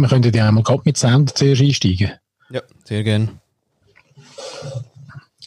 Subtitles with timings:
[0.00, 2.12] wir könnten ja einmal gerade mit Sound zuerst einsteigen.
[2.50, 3.28] Ja, sehr gerne.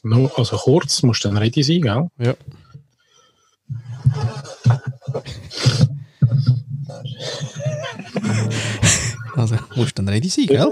[0.03, 2.07] No, also kurz, musst du dann ready sein, gell?
[2.19, 2.33] Ja.
[9.35, 10.71] Also, musst dann ready sein, gell?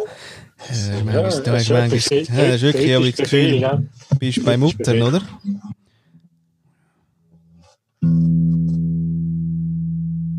[0.70, 5.22] Äh, du ja, hast wirklich aber das Gefühl, du bist bei Muttern, oder?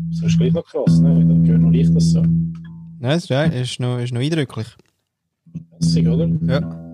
[0.09, 1.13] Das ist gleich noch krass, ne?
[1.13, 2.23] Dann gehört noch nicht das so.
[2.99, 4.67] Nein, es ist noch, ist noch eindrücklich.
[5.79, 6.27] Lässig, oder?
[6.47, 6.93] Ja.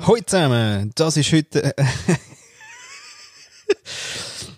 [0.00, 1.74] Hallo zusammen, das ist heute.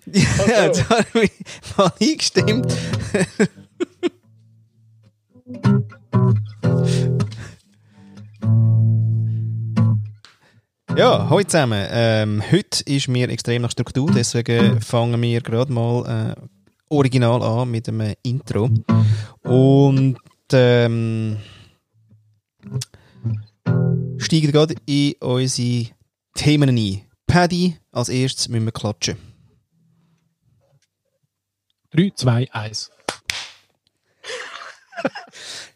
[0.07, 1.33] ja, jetzt habe ich
[1.77, 2.73] mal eingestimmt.
[11.01, 11.87] Ja, hallo zusammen.
[11.91, 16.43] Ähm, heute ist mir extrem nach Struktur, deswegen fangen wir gerade mal äh,
[16.91, 18.69] original an mit einem Intro.
[19.43, 20.19] Und
[20.53, 21.39] ähm,
[24.19, 25.89] steigen gerade in unsere
[26.35, 27.01] Themen ein.
[27.27, 29.17] Paddy, als erstes müssen wir klatschen.
[31.93, 32.91] 3, 2, 1.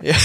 [0.03, 0.17] ja.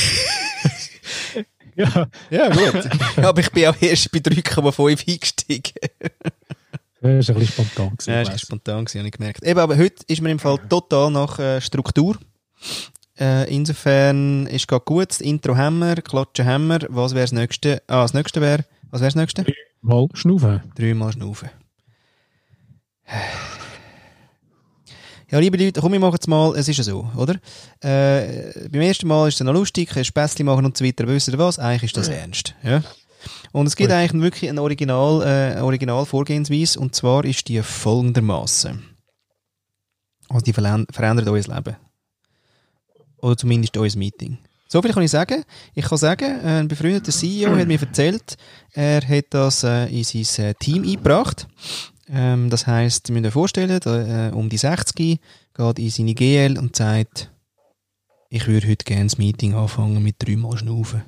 [1.80, 2.08] Ja.
[2.30, 2.90] ja, gut.
[3.24, 5.74] Aber ich bin auch erst bei 3,5 eingestiegen.
[7.02, 7.90] Das war ein bisschen spontan.
[7.96, 9.44] Gewesen, ja, das war spontan, habe ich gemerkt.
[9.44, 12.18] Eben, aber heute ist mir im Fall total nach äh, Struktur.
[13.20, 15.10] Äh, insofern ist es gut.
[15.10, 16.86] Das Intro haben wir, Klatschen haben wir.
[16.90, 17.82] Was wäre das nächste?
[17.88, 19.46] Ah, das nächste wäre, was wäre das nächste?
[19.82, 20.62] Dreimal schnaufen.
[20.76, 21.50] Dreimal schnaufen.
[25.32, 27.36] Ja, liebe Leute, komm, wir machen es mal, es ist ja so, oder?
[27.82, 31.28] Äh, beim ersten Mal ist es noch lustig, ein Späßchen machen und so weiter, wisst
[31.28, 31.60] ihr was?
[31.60, 32.82] Eigentlich ist das ernst, ja?
[33.52, 38.84] Und es gibt eigentlich wirklich eine Original, äh, Original Vorgehensweise, und zwar ist die folgendermaßen.
[40.30, 41.76] Also die verändert unser Leben.
[43.18, 44.40] Oder zumindest unser Meeting.
[44.68, 45.44] So viel kann ich sagen.
[45.76, 48.36] Ich kann sagen, ein befreundeter CEO hat mir erzählt,
[48.74, 51.48] er hat das äh, in sein äh, Team eingebracht.
[52.12, 55.20] Ähm, das heisst, Sie müssen sich vorstellen, da, äh, um die 60
[55.54, 57.32] geht in seine GL und sagt,
[58.30, 61.04] ich würde heute gerne das Meeting anfangen mit dreimal Schnaufen.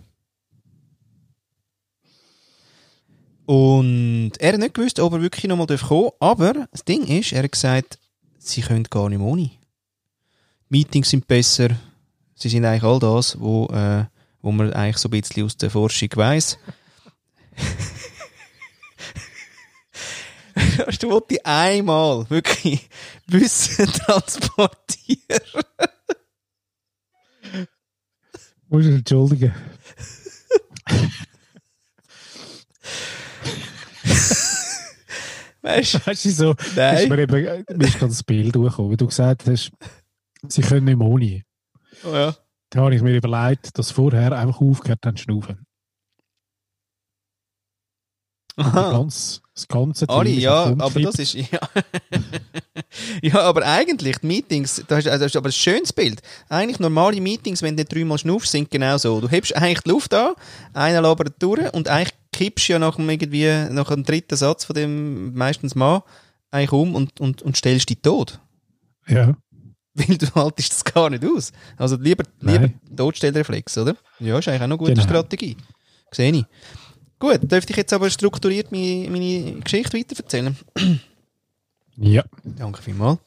[3.45, 7.33] Und er hat nicht gewusst, ob er wirklich nochmal kommen darf, aber das Ding ist,
[7.33, 7.99] er hat gesagt,
[8.37, 9.51] sie können gar nicht ohne.
[10.69, 11.69] Meetings sind besser,
[12.35, 14.05] sie sind eigentlich all das, wo, äh,
[14.41, 16.57] wo man eigentlich so ein bisschen aus der Forschung weiss.
[20.99, 22.89] du wollte einmal wirklich
[23.27, 25.63] Wissen transportieren.
[28.69, 29.53] Muss ich entschuldigen.
[35.61, 35.99] weißt du?
[36.05, 36.97] Weißt du, so, Nein.
[36.97, 39.71] ist mir eben, mir ist gerade das Bild durchgekommen, wie du gesagt hast,
[40.47, 41.43] sie können nicht mehr ohne.
[42.03, 42.35] Oh ja.
[42.69, 45.65] Da habe ich mir überlegt, dass vorher einfach aufgehört haben zu schnaufen.
[48.57, 51.59] Ganz, das ganze Team Alle, ja, aber das ist, ja.
[53.21, 56.21] ja, aber eigentlich, die Meetings, das ist, also das ist aber ein schönes Bild.
[56.49, 59.21] Eigentlich normale Meetings, wenn du dreimal schnaufst, sind genau so.
[59.21, 60.33] Du hebst eigentlich die Luft an,
[60.73, 64.65] einer labert durch und eigentlich kippst du ja nach dem, irgendwie, nach dem dritten Satz
[64.65, 66.01] von dem, meistens Mann,
[66.51, 68.39] eigentlich um und, und, und stellst dich tot.
[69.07, 69.33] Ja.
[69.93, 71.51] Weil du haltest das gar nicht aus.
[71.77, 72.79] Also lieber, lieber Nein.
[72.95, 73.95] Todstellreflex, oder?
[74.19, 75.03] Ja, ist eigentlich auch eine gute Genau.
[75.03, 75.57] Strategie.
[76.11, 76.45] Sehe ich.
[77.21, 80.57] Gut, dürfte ich jetzt aber strukturiert meine, meine Geschichte weiterverzählen?
[81.95, 83.19] Ja, Danke vielmals.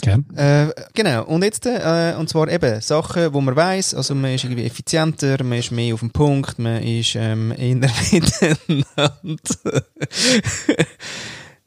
[0.00, 0.24] gern.
[0.36, 4.44] Äh, genau, und jetzt, äh, und zwar eben Sachen, wo man weiß, also man ist
[4.44, 9.84] irgendwie effizienter, man ist mehr auf dem Punkt, man ist ähm, eher miteinander.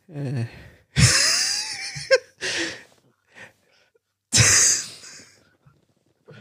[0.08, 0.46] äh.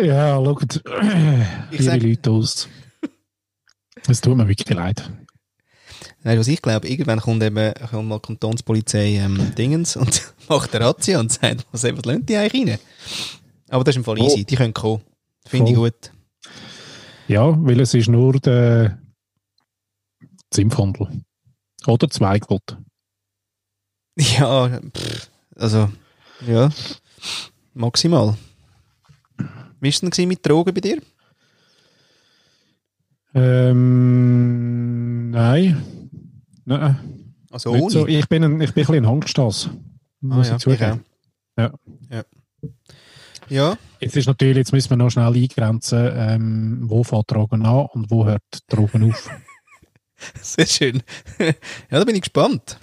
[0.02, 0.76] Ja, schaut,
[1.72, 2.68] Ich liebe sag- Leute aus.
[4.08, 5.10] Es tut mir wirklich leid.
[6.24, 10.86] Nein, was ich glaube, irgendwann kommt eben kommt mal Kantonspolizei ähm, Dingens und macht eine
[10.86, 12.80] Razzia und sagt, was, was lernt die eigentlich rein?
[13.70, 15.02] Aber das ist im Fall easy, die können kommen.
[15.46, 15.92] Finde ich Voll.
[15.92, 16.12] gut.
[17.28, 19.00] Ja, weil es ist nur der
[20.52, 21.08] Zimpfhandel.
[21.88, 22.78] Oder Zweigwort.
[24.18, 25.90] Ja, pff, also,
[26.48, 26.70] ja,
[27.74, 28.38] maximal.
[29.84, 31.02] Wie war es denn mit Drogen bei dir?
[33.36, 35.84] Ähm, nein.
[36.64, 37.36] Nein.
[37.52, 37.90] Also ohne?
[37.90, 38.08] so.
[38.08, 39.70] Ich bin ein, ich bin ein bisschen Angsthass.
[40.22, 41.04] Muss ja, ich zugeben.
[41.58, 41.64] ich.
[41.64, 41.74] Ja.
[42.10, 42.24] Ja.
[43.50, 47.88] Ja, Jetzt ist natürlich, jetzt müssen wir noch schnell eingrenzen, ähm, wo fängt Drogen an
[47.92, 49.30] und wo hört Drogen auf.
[50.42, 51.04] sehr schön.
[51.40, 51.54] ja,
[51.90, 52.80] da bin ich gespannt.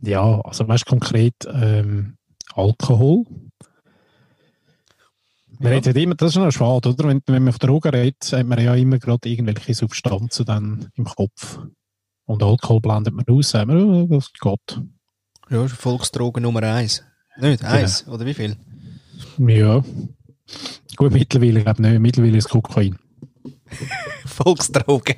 [0.00, 2.16] ja, also weißt du konkret ähm,
[2.54, 3.26] Alkohol.
[5.62, 5.78] Man Ja.
[5.78, 7.06] redet immer, das ist noch schade, oder?
[7.08, 11.04] Wenn, wenn man auf Drogen redet, hat man ja immer gerade irgendwelche Substanzen dann im
[11.04, 11.60] Kopf.
[12.24, 14.80] Und Alkohol blendet man aus, sagt man, oh, das geht.
[15.50, 17.04] Ja, ist Volksdroge Nummer eins.
[17.38, 17.64] Nicht?
[17.64, 18.08] Eins?
[18.08, 18.56] Oder wie viel?
[19.38, 19.84] Ja.
[20.96, 22.00] Gut, mittlerweile, glaube ich nicht.
[22.00, 22.98] Mittlerweile ist Kokain.
[24.26, 25.14] Volksdroge.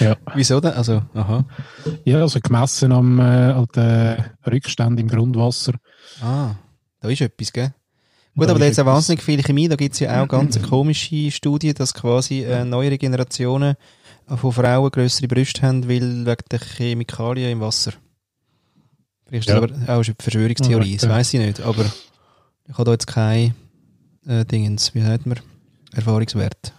[0.00, 0.16] Ja.
[0.34, 0.72] Wieso denn?
[0.72, 1.46] Also, aha.
[2.04, 5.74] Ja, also gemessen am, äh, an den Rückständen im Grundwasser.
[6.20, 6.56] Ah,
[7.00, 7.72] da ist etwas, gell?
[8.36, 8.86] Gut, aber da ja etwas.
[8.86, 9.68] wahnsinnig viel Chemie.
[9.68, 13.76] Da gibt es ja auch ganz komische Studien, dass quasi äh, neuere Generationen
[14.26, 17.92] von Frauen größere Brüste haben, weil wegen der Chemikalien im Wasser.
[19.26, 19.76] Vielleicht ist das Ja.
[19.86, 21.08] aber auch eine Verschwörungstheorie, Ja, das ja.
[21.10, 21.60] weiß ich nicht.
[21.60, 21.84] Aber
[22.66, 23.54] ich habe da jetzt kein
[24.26, 25.38] äh, Dingens, wie sagt man,
[25.92, 26.72] Erfahrungswert.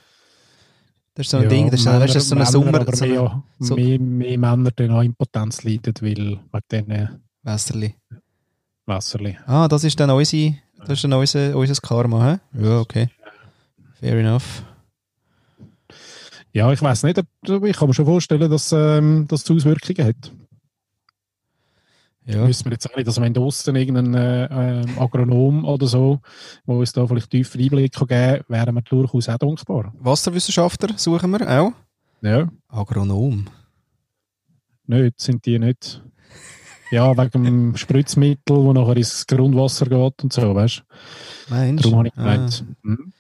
[1.14, 2.82] Das ist so ein Ja, Ding, das ist, Männer- weißt, das ist so ein Sommer,
[2.82, 6.40] aber so mehr, so- mehr, mehr Männer dann an Impotenz leiden, weil wegen
[6.72, 7.10] diesen
[7.44, 7.96] Wässerli.
[8.86, 9.38] Wasserli.
[9.48, 10.56] Ah, das ist dann unsere,
[10.88, 12.64] das ist dann unser, unser Karma, hä?
[12.64, 13.10] Ja, okay.
[14.00, 14.64] Fair enough.
[16.54, 20.32] Ja, ich weiß nicht, ob- ich kann mir schon vorstellen, dass ähm, das Auswirkungen hat.
[22.28, 22.46] Ja.
[22.46, 26.22] Müssen wir jetzt auch nicht, dass wenn draussen irgendein äh, Agronom oder so,
[26.66, 29.94] wo uns da vielleicht tiefer Einblick geben kann, wären wir durchaus auch dankbar.
[30.00, 31.72] Wasserwissenschaftler suchen wir auch.
[32.22, 33.46] Ja, Agronom.
[34.88, 36.02] nicht, sind die nicht.
[36.92, 40.84] Ja, wegen dem Spritzmittel, wo nachher ins Grundwasser geht und so, weißt
[41.48, 41.54] du?
[41.54, 42.22] Meinst Darum habe ich Ah.
[42.22, 42.66] gemeint.
[42.84, 43.14] Hm.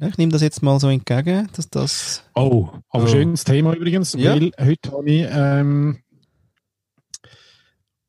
[0.00, 2.22] Ja, ich nehme das jetzt mal so entgegen, dass das.
[2.34, 3.06] Oh, aber Oh.
[3.08, 4.34] schönes Thema übrigens, Ja.
[4.34, 5.98] weil heute habe ich ähm,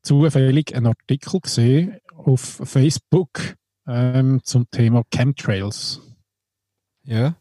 [0.02, 6.00] zufällig einen Artikel gesehen auf Facebook ähm, zum Thema Chemtrails.
[7.04, 7.34] Ja.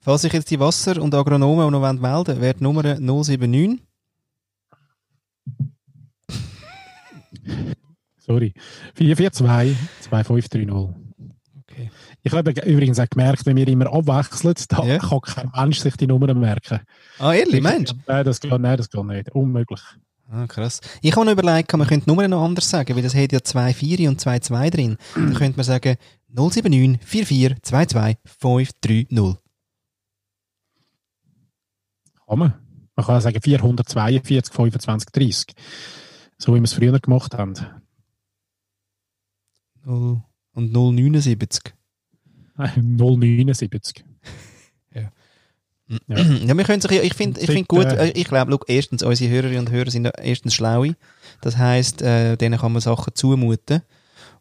[0.00, 3.80] Falls sich jetzt die Wasser- und Agronomen auch noch melden wollen, wäre die Nummer 079.
[8.18, 8.52] Sorry.
[8.94, 10.94] 442 2530.
[11.70, 11.90] Okay.
[12.22, 14.98] Ich habe übrigens auch gemerkt, wenn wir immer abwechseln, da Ja.
[14.98, 16.80] kann kein Mensch sich die Nummern merken.
[17.18, 17.96] Ah, ehrlich, meinst du?
[18.06, 19.30] Nein, das geht, nein, das geht nicht.
[19.32, 19.80] Unmöglich.
[20.30, 20.80] Ah, krass.
[21.00, 23.38] Ich habe noch überlegt, man könnte die Nummer noch anders sagen, weil das hat ja
[23.38, 24.96] 2,4 und 2,2 drin.
[25.14, 25.96] Dann könnte man sagen
[26.28, 29.36] 079 44 22 530.
[32.26, 32.54] Kann man.
[32.94, 35.46] Man kann auch sagen 442 25 30.
[36.38, 37.54] So wie wir es früher gemacht haben.
[39.84, 40.22] 0
[40.54, 41.74] und 079.
[42.56, 44.04] 079.
[44.94, 45.12] Ja.
[46.06, 46.18] Ja.
[46.18, 49.30] Ja, wir können sich, ich finde ich find gut, äh, äh, ich glaube, erstens, unsere
[49.30, 50.96] Hörerinnen und Hörer sind erstens schlaue.
[51.40, 53.82] Das heisst, äh, denen kann man Sachen zumuten.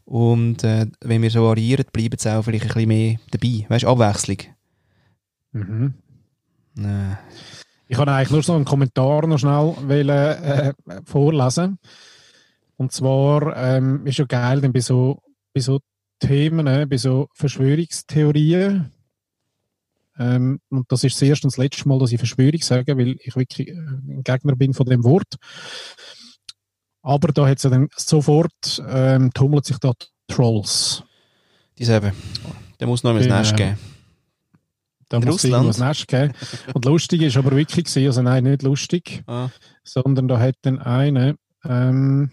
[0.03, 3.65] Und äh, wenn wir so variieren, bleiben sie auch vielleicht ein bisschen mehr dabei.
[3.69, 4.37] Weißt du, Abwechslung.
[5.53, 5.93] Mhm.
[6.75, 7.17] Nein.
[7.87, 10.73] Ich kann eigentlich nur so einen Kommentar noch schnell wollen, äh,
[11.05, 11.79] vorlesen.
[12.75, 15.21] Und zwar ähm, ist ja geil, denn bei so,
[15.53, 15.79] bei so
[16.19, 18.91] Themen, äh, bei so Verschwörungstheorien,
[20.19, 23.17] ähm, und das ist das erste und das letzte Mal, dass ich Verschwörung sage, weil
[23.21, 25.35] ich wirklich äh, ein Gegner bin von dem Wort.
[27.01, 29.93] Aber da hat es ja dann sofort, ähm, tummelt sich da
[30.27, 31.03] Trolls.
[31.77, 32.13] Dieselbe.
[32.79, 33.37] Der muss noch ins Genau.
[33.37, 33.77] Nest geben.
[35.09, 36.33] Da muss es irgendwas Nest geben.
[36.73, 39.49] Und lustig ist aber wirklich gewesen, also nein, nicht lustig, Ah.
[39.83, 42.31] sondern da hat dann eine, ähm,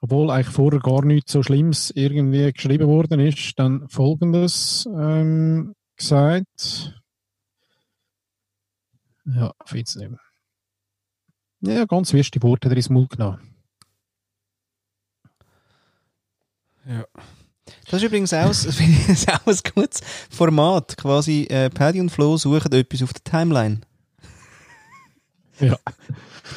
[0.00, 6.94] obwohl eigentlich vorher gar nichts so Schlimmes irgendwie geschrieben worden ist, dann folgendes ähm, gesagt.
[9.26, 10.20] Ja, finde es nicht mehr.
[11.62, 13.54] Ja, ganz wüste Worte er ins Maul genommen.
[17.90, 20.96] Das ist übrigens auch, ich, ist auch ein gutes Format.
[20.96, 23.80] Quasi, äh, Paddy und Flo suchen etwas auf der Timeline.
[25.60, 25.76] Ja.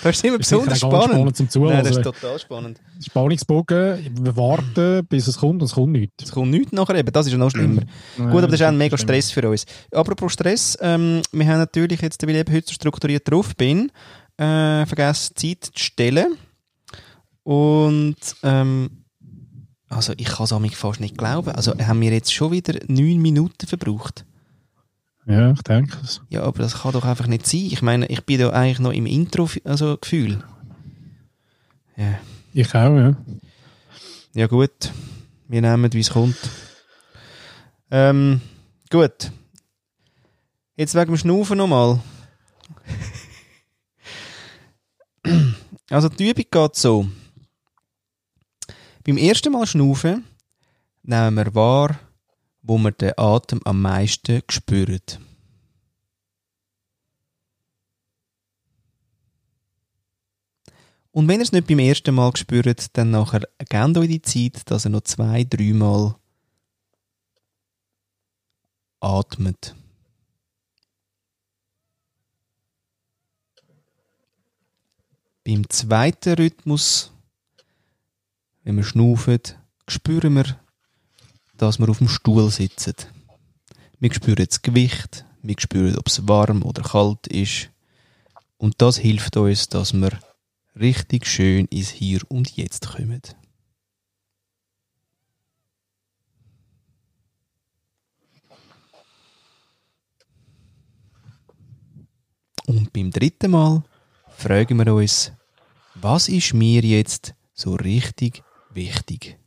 [0.02, 1.14] Das ist immer Das ist besonders ganz spannend.
[1.14, 1.74] spannend zum Zuhören.
[1.74, 2.82] Nein, das ist Also, total spannend.
[3.06, 6.24] Spannungsbogen, wir warten, bis es kommt und es kommt nichts.
[6.24, 7.82] Es kommt nichts nachher eben, das ist ja noch schlimmer.
[8.18, 9.66] Gut, aber das ist auch ein mega Stress für uns.
[9.92, 13.92] Apropos Stress, ähm, wir haben natürlich jetzt, weil ich eben heute so strukturiert drauf bin,
[14.38, 16.38] äh, vergessen, Zeit zu stellen.
[17.44, 19.03] Und, ähm,
[19.96, 21.52] also ich kann es mich fast nicht glauben.
[21.52, 24.26] Also haben wir jetzt schon wieder neun Minuten verbraucht.
[25.26, 26.22] Ja, ich denke es.
[26.30, 27.68] Ja, aber das kann doch einfach nicht sein.
[27.72, 30.44] Ich meine, ich bin da eigentlich noch im Intro, also Gefühl.
[31.96, 32.20] Ja.
[32.54, 33.16] Ich auch, ja.
[34.34, 34.92] Ja, gut.
[35.48, 36.38] Wir nehmen, wie es kommt.
[37.90, 38.42] Ähm,
[38.90, 39.32] gut.
[40.76, 42.00] Jetzt wegen dem Schnaufen nochmal.
[45.90, 47.08] also, die Übung geht so.
[49.06, 50.26] Beim ersten Mal schnaufen
[51.04, 52.00] nehmen wir wahr,
[52.62, 55.02] wo wir den Atem am meisten spüren.
[61.12, 64.72] Und wenn ihr es nicht beim ersten Mal spürt, dann nachher gebt euch die Zeit,
[64.72, 66.16] dass ihr noch zwei, dreimal
[69.00, 69.76] atmet.
[75.44, 77.13] Beim zweiten Rhythmus,
[78.64, 79.40] wenn wir schnaufen,
[79.88, 80.60] spüren wir,
[81.58, 82.96] dass wir auf dem Stuhl sitzen.
[84.00, 87.70] Wir spüren das Gewicht, wir spüren, ob es warm oder kalt ist.
[88.58, 90.12] Und das hilft uns, dass wir
[90.76, 93.22] richtig schön ins Hier und Jetzt kommen.
[102.66, 103.84] Und beim dritten Mal
[104.38, 105.34] fragen wir uns,
[105.96, 108.42] was ist mir jetzt so richtig
[108.76, 109.38] wichtig?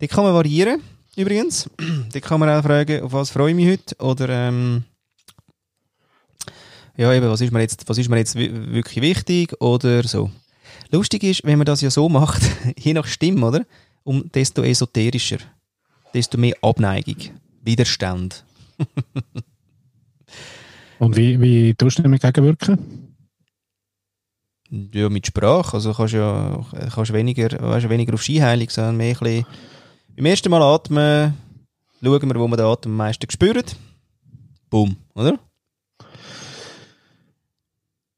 [0.00, 0.82] Die kann man variieren,
[1.16, 1.68] übrigens.
[2.14, 3.96] Die kann man auch fragen, auf was freue ich mich heute?
[3.96, 4.84] Oder, ähm,
[6.96, 9.60] ja, eben, was ist mir jetzt, was ist mir jetzt wirklich wichtig?
[9.60, 10.30] Oder so.
[10.90, 12.42] Lustig ist, wenn man das ja so macht,
[12.78, 13.66] je nach Stimme, oder?
[14.04, 15.38] Um desto esoterischer,
[16.14, 17.16] desto mehr Abneigung,
[17.62, 18.44] Widerstand.
[20.98, 23.07] Und wie, wie tust du damit gegenwirken?
[24.70, 25.74] Ja, mit Sprache.
[25.74, 26.60] Also kannst ja
[26.94, 29.46] kannst weniger, weißt, weniger auf Skiheilung, sondern mehr ein bisschen
[30.16, 31.34] beim ersten Mal atmen,
[32.02, 33.62] schauen wir, wo wir den Atem am meisten spüren.
[34.68, 35.38] Boom, oder?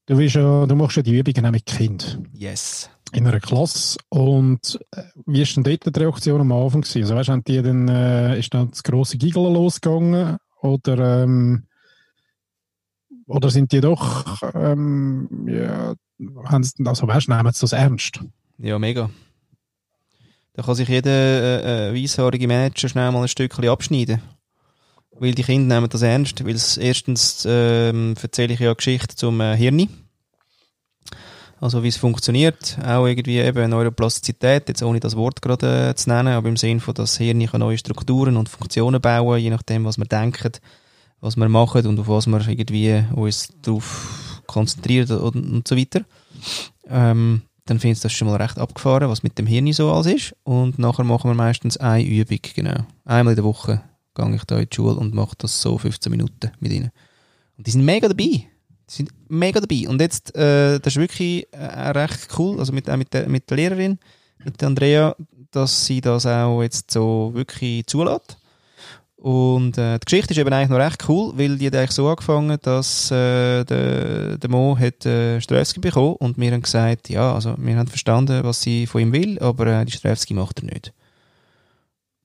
[0.07, 2.19] Du, bist ja, du machst ja die Übungen mit Kind.
[2.33, 2.91] Yes.
[3.13, 3.99] In einer Klasse.
[4.09, 6.81] Und äh, wie war denn dort die Reaktion am Anfang?
[6.81, 7.03] Gewesen?
[7.03, 10.39] Also, weißt, haben die dann, äh, ist dann das grosse Giggeln losgegangen?
[10.63, 11.65] Oder, ähm,
[13.31, 15.95] oder sind die doch, ähm, ja,
[16.85, 18.21] also weißt, nehmen sie das ernst?
[18.59, 19.09] Ja, mega.
[20.55, 24.21] Da kann sich jeder äh, äh, weisshaarige Manager schnell mal ein Stückchen abschneiden.
[25.13, 26.45] Weil die Kinder nehmen das ernst.
[26.45, 29.89] Weil erstens ähm, erzähle ich ja Geschichte zum äh, Hirn.
[31.61, 32.79] Also wie es funktioniert.
[32.85, 36.81] Auch irgendwie eben Neuroplastizität, jetzt ohne das Wort gerade äh, zu nennen, aber im Sinne
[36.81, 40.53] von, dass das Hirn neue Strukturen und Funktionen bauen, je nachdem, was wir denken,
[41.21, 46.03] was wir machen und auf was wir irgendwie uns darauf konzentrieren und, und so weiter.
[46.89, 50.07] Ähm, dann findest du das schon mal recht abgefahren, was mit dem Hirn so alles
[50.07, 50.37] ist.
[50.43, 52.85] Und nachher machen wir meistens eine Übung, genau.
[53.05, 53.83] Einmal in der Woche
[54.15, 56.91] gehe ich da in die Schule und mache das so 15 Minuten mit ihnen.
[57.57, 58.25] Und die sind mega dabei.
[58.25, 58.47] Die
[58.87, 59.89] sind mega dabei.
[59.89, 63.49] Und jetzt, äh, das ist wirklich äh, recht cool, also mit, äh, mit, der, mit
[63.49, 63.99] der Lehrerin,
[64.45, 65.15] mit der Andrea,
[65.53, 68.40] dass sie das auch jetzt so wirklich zulässt.
[69.21, 72.09] Und äh, die Geschichte ist eben eigentlich noch recht cool, weil die hat eigentlich so
[72.09, 77.35] angefangen, dass äh, der, der Mo hat äh, Strelski bekommen und wir haben gesagt, ja,
[77.35, 80.73] also wir haben verstanden, was sie von ihm will, aber äh, die Strelski macht er
[80.73, 80.95] nicht.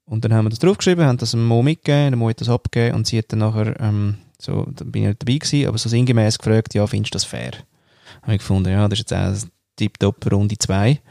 [0.05, 2.47] Und dann haben wir das draufgeschrieben, haben das dem Mo mitgegeben, der Mo hat das
[2.47, 5.77] abgegeben und sie hat dann nachher, ähm, so, da bin ich nicht dabei gewesen, aber
[5.77, 7.51] so sinngemäß gefragt, ja, findest du das fair?
[8.21, 11.01] Habe ich gefunden, ja, das ist jetzt auch tiptop Runde 2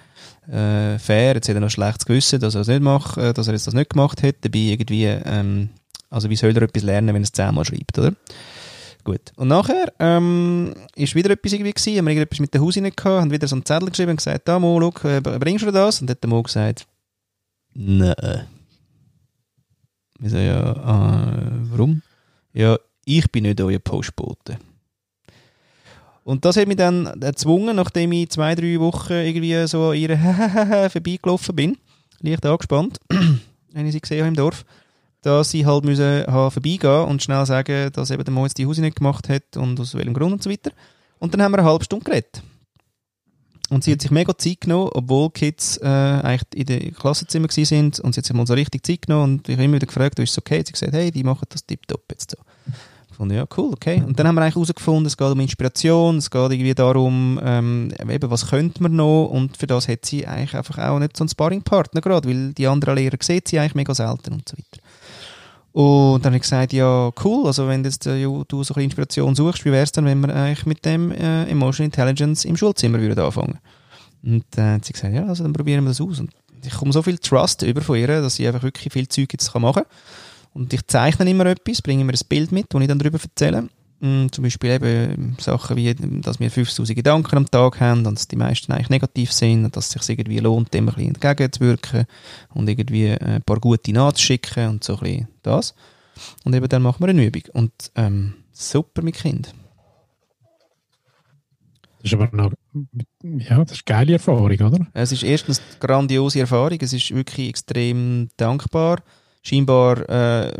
[0.48, 1.34] äh, fair.
[1.34, 3.66] Jetzt hat er noch schlechtes Gewissen, dass er es nicht macht, äh, dass er jetzt
[3.66, 4.36] das nicht gemacht hat.
[4.42, 5.70] Dabei irgendwie, ähm,
[6.10, 8.12] also wie soll er etwas lernen, wenn er es zehnmal schreibt, oder?
[9.04, 9.32] Gut.
[9.36, 13.04] Und nachher ähm, ist wieder etwas irgendwie gewesen, haben wir irgendetwas mit der Hausin gehabt,
[13.04, 16.00] haben wieder so einen Zettel geschrieben und gesagt, da Mo, schau, äh, bringst du das?
[16.00, 16.86] Und dann hat der Mo gesagt,
[17.74, 18.46] nein.
[20.18, 22.02] Wir sagen, ja, äh, warum?
[22.54, 24.58] Ja, ich bin nicht euer Postbote.
[26.24, 30.18] Und das hat mich dann gezwungen, nachdem ich zwei, drei Wochen irgendwie so an ihr
[30.90, 31.76] vorbeigelaufen bin,
[32.20, 32.98] leicht angespannt,
[33.72, 34.64] wenn ich sie gesehen habe im Dorf,
[35.20, 38.96] dass ich halt müssen vorbeigehen und schnell sagen, dass eben der jetzt die Hause nicht
[38.96, 40.70] gemacht hat und aus welchem Grund und so weiter.
[41.18, 42.42] Und dann haben wir eine halbe Stunde geredet.
[43.70, 47.48] Und sie hat sich mega Zeit genommen, obwohl die Kids äh, eigentlich in den Klassenzimmer
[47.50, 49.86] sind und sie hat sich mal so richtig Zeit genommen und ich habe immer wieder
[49.86, 50.56] gefragt, ist es okay?
[50.56, 52.36] Sie hat gesagt, hey, die machen das tipptopp jetzt so.
[53.16, 54.02] Fand, ja, cool, okay.
[54.04, 57.92] Und dann haben wir eigentlich herausgefunden, es geht um Inspiration, es geht irgendwie darum, ähm,
[57.98, 61.22] eben, was könnte man noch und für das hat sie eigentlich einfach auch nicht so
[61.22, 64.82] einen Sparringpartner gerade, weil die anderen Lehrer sieht sie eigentlich mega selten und so weiter.
[65.74, 68.82] Und dann habe ich gesagt, ja, cool, also wenn jetzt, äh, du so ein bisschen
[68.82, 72.56] Inspiration suchst, wie wäre es dann, wenn wir eigentlich mit dem äh, Emotional Intelligence im
[72.56, 73.58] Schulzimmer würden anfangen?
[74.22, 76.20] Und dann äh, hat sie gesagt, ja, also dann probieren wir das aus.
[76.20, 76.30] Und
[76.64, 79.52] ich komme so viel Trust über von ihr, dass sie einfach wirklich viel Zeug jetzt
[79.54, 79.84] machen kann.
[80.54, 83.68] Und ich zeichne immer etwas, bringe mir ein Bild mit, das ich dann darüber erzähle.
[84.00, 88.28] Mm, zum Beispiel eben Sachen wie, dass wir 5000 Gedanken am Tag haben und dass
[88.28, 92.06] die meisten eigentlich negativ sind und dass es sich irgendwie lohnt, dem ein bisschen entgegenzuwirken
[92.54, 95.74] und irgendwie ein paar gute nachzuschicken und so ein bisschen das.
[96.44, 97.42] Und eben dann machen wir eine Übung.
[97.52, 99.52] Und ähm, super mit Kind.
[101.98, 102.52] Das ist aber noch,
[103.22, 104.86] ja, das ist eine geile Erfahrung, oder?
[104.92, 109.02] Es ist erstens eine grandiose Erfahrung, es ist wirklich extrem dankbar.
[109.46, 110.52] Scheinbar äh,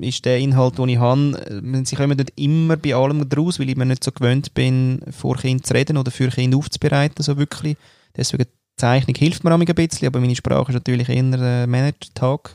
[0.00, 3.70] ist der Inhalt, den ich habe, äh, sie kommen nicht immer bei allem raus, weil
[3.70, 7.36] ich mir nicht so gewöhnt bin, vor Kind zu reden oder für Kinder aufzubereiten, so
[7.36, 7.76] wirklich.
[8.16, 12.50] Deswegen die Zeichnung hilft mir ein bisschen, aber meine Sprache ist natürlich eher äh, Manager-Tag.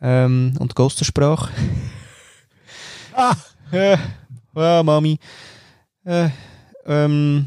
[0.00, 1.52] Ähm, und Gostersprache.
[3.14, 3.36] ah!
[3.70, 3.98] Ja,
[4.54, 5.20] oh, Mami.
[6.04, 6.30] Äh,
[6.84, 7.46] ähm,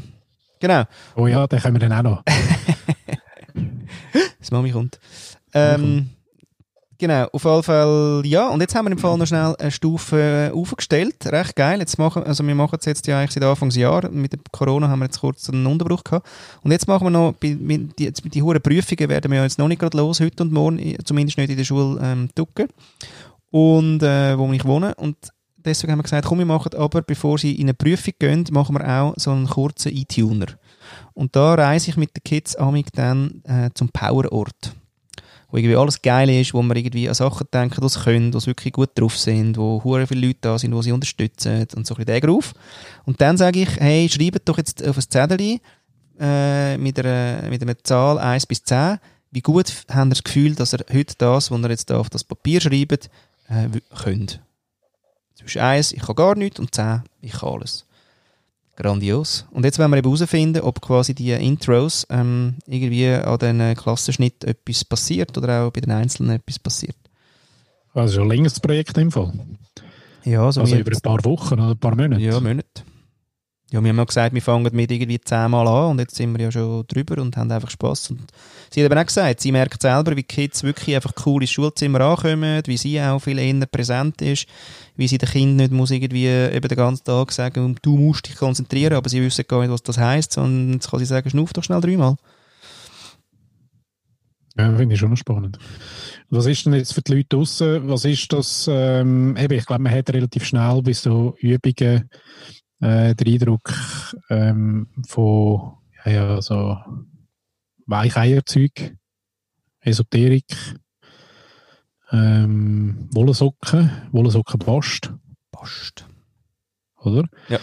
[0.60, 0.84] genau.
[1.14, 2.22] Oh ja, den können wir dann auch noch.
[4.38, 4.98] das Mami kommt.
[5.52, 6.08] Ähm,
[7.02, 8.48] genau, auf jeden Fall, ja.
[8.48, 11.16] Und jetzt haben wir im Fall noch schnell eine Stufe äh, aufgestellt.
[11.26, 11.80] Recht geil.
[11.80, 14.08] Jetzt machen, also wir machen es jetzt ja eigentlich seit Anfangsjahr.
[14.10, 16.28] Mit der Corona haben wir jetzt kurz einen Unterbruch gehabt.
[16.62, 19.80] Und jetzt machen wir noch, die, mit die hohen Prüfungen werden wir jetzt noch nicht
[19.80, 22.68] gerade los, heute und morgen, zumindest nicht in der Schule ähm, ducken.
[23.50, 24.94] Und, äh, wo ich wohne.
[24.94, 25.16] Und
[25.56, 28.76] deswegen haben wir gesagt, komm, wir machen aber, bevor sie in eine Prüfung gehen, machen
[28.76, 30.46] wir auch so einen kurzen E-Tuner.
[31.14, 34.72] Und da reise ich mit den Kids amig dann äh, zum Powerort.
[35.52, 38.46] Wo irgendwie alles geil ist, wo man irgendwie an Sachen denken, die sie können, die
[38.46, 41.94] wirklich gut drauf sind, wo hure viele Leute da sind, die sie unterstützen und so
[41.94, 42.54] ein bisschen drauf.
[43.04, 45.60] Und dann sage ich, hey, schreibt doch jetzt auf ein Zettel
[46.18, 48.98] äh, mit, einer, mit einer Zahl 1 bis 10,
[49.30, 52.08] wie gut habt ihr das Gefühl, dass ihr heute das, was ihr jetzt da auf
[52.08, 53.10] das Papier schreibt,
[53.48, 53.68] äh,
[54.02, 54.40] könnt.
[55.34, 57.84] Zwischen 1, ich kann gar nichts, und 10, ich kann alles.
[58.76, 59.46] Grandios.
[59.50, 64.44] Und jetzt wollen wir eben herausfinden, ob quasi die Intros ähm, irgendwie an den Klassenschnitt
[64.44, 66.96] etwas passiert oder auch bei den Einzelnen etwas passiert.
[67.94, 69.32] Also schon ein längeres Projekt im Fall.
[70.24, 72.22] Ja, also, also über ein paar Wochen oder ein paar Monate.
[72.22, 72.84] Ja, Monate.
[73.72, 76.44] Ja, wir haben ja gesagt, wir fangen mit irgendwie zehnmal an und jetzt sind wir
[76.44, 78.10] ja schon drüber und haben einfach Spass.
[78.10, 78.20] Und
[78.70, 82.02] sie hat eben auch gesagt, sie merkt selber, wie Kids wirklich einfach cool ins Schulzimmer
[82.02, 84.46] ankommen, wie sie auch viel eher präsent ist,
[84.96, 88.36] wie sie den Kind nicht muss irgendwie eben den ganzen Tag sagen, du musst dich
[88.36, 91.54] konzentrieren, aber sie wissen gar nicht, was das heisst, sondern jetzt kann sie sagen, schnuff
[91.54, 92.16] doch schnell dreimal.
[94.58, 95.58] Ja, finde ich schon spannend.
[96.28, 99.82] Was ist denn jetzt für die Leute draußen, was ist das, ähm, eben, ich glaube,
[99.82, 102.10] man hat relativ schnell bei so Übungen
[102.82, 103.72] äh, den Eindruck
[104.28, 106.76] ähm, von ja, so
[107.86, 108.96] Weicheierzeug,
[109.80, 110.44] Esoterik,
[112.10, 115.12] ähm, Wollensocken, Wollensocken Bast.
[115.50, 116.06] Bast.
[117.00, 117.28] Oder?
[117.48, 117.58] Ja.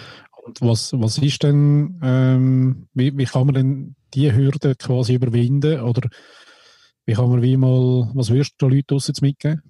[0.46, 5.82] Und was, was ist denn, ähm, wie, wie kann man denn diese Hürde quasi überwinden?
[5.82, 6.10] Oder
[7.06, 9.62] wie kann man wie mal, was würdest du den Leuten draussen mitgeben?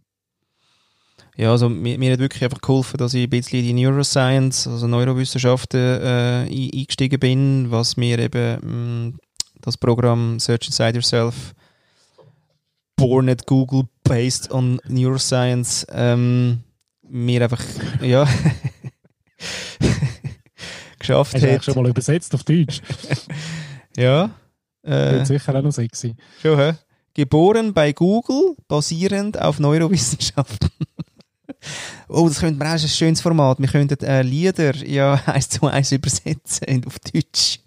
[1.39, 4.67] Ja, also mir, mir hat wirklich einfach geholfen, dass ich ein bisschen in die Neuroscience,
[4.67, 9.17] also Neurowissenschaften äh, eingestiegen bin, was mir eben mh, mm,
[9.62, 11.56] das Programm Search Inside Yourself
[12.97, 16.60] born at Google based on Neuroscience ähm,
[17.08, 17.63] mir einfach
[18.02, 18.28] ja
[20.99, 21.63] geschafft Hast hat.
[21.63, 22.82] schon mal übersetzt auf Deutsch?
[23.95, 24.30] ja.
[24.84, 26.17] Äh, sicher auch noch sexy.
[26.41, 26.73] Schon, hä?
[27.13, 30.69] Geboren bei Google, basierend auf Neurowissenschaften.
[32.08, 33.60] Oh, das könnte man auch, ein schönes Format.
[33.60, 37.60] Wir könnten äh, Lieder ja eins zu eins übersetzen auf Deutsch.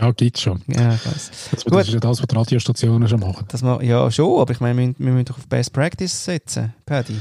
[0.00, 0.62] Ja, gibt schon.
[0.68, 0.98] Ja.
[1.04, 3.44] Das, das ist ja das, was die Radiostationen schon machen.
[3.48, 6.72] Das ma ja, schon, aber ich meine, wir, wir müssen doch auf Best Practice setzen,
[6.86, 7.20] Paddy.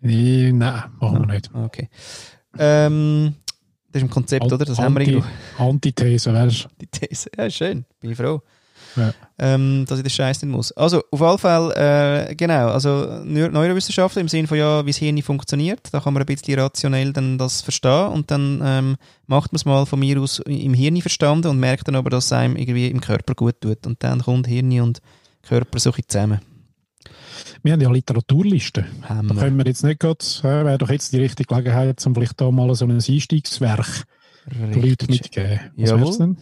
[0.00, 1.50] Nee, nein, machen wir nicht.
[1.52, 1.88] Okay.
[2.56, 3.34] Ähm,
[3.90, 4.64] das ist ein Konzept, Alt, oder?
[4.64, 5.62] Das Anti, haben wir irgendwo.
[5.64, 6.68] Antithese, weißt du?
[6.68, 7.84] Antithese, ja, schön.
[8.00, 8.40] Bin ich froh
[8.98, 9.12] ja.
[9.38, 10.72] ähm, dass ich den Scheiß nicht muss.
[10.72, 11.72] Also, auf jeden Fall,
[12.30, 16.22] äh, genau, also Neurowissenschaften im Sinne von, ja, wie das Hirn funktioniert, da kann man
[16.22, 20.20] ein bisschen rationell dann das verstehen und dann ähm, macht man es mal von mir
[20.20, 23.60] aus im Hirn verstanden und merkt dann aber, dass es einem irgendwie im Körper gut
[23.60, 25.00] tut und dann kommt Hirn und
[25.42, 26.40] Körper so zusammen.
[27.62, 28.84] Wir haben ja Literaturlisten.
[29.02, 32.14] Haben da können wir jetzt nicht gerade, äh, wäre doch jetzt die richtige Gelegenheit, um
[32.14, 34.04] vielleicht da mal so ein Einstiegswerk
[34.50, 35.60] den Leuten mitzugeben.
[35.76, 36.36] Was Jawohl.